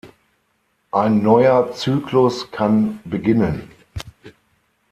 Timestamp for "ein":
0.91-1.21